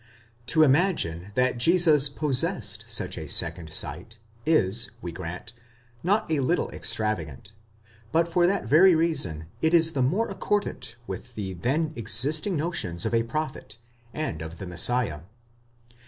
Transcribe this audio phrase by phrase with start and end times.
[0.47, 5.53] To imagine that Jesus possessed such a second sight, is, we grant,
[6.01, 7.51] not a little extravagant;
[8.11, 12.55] but for that very reason, it is the more accord ant with the then existing
[12.57, 13.77] notions of a prophet,
[14.11, 15.19] and of the Messiah.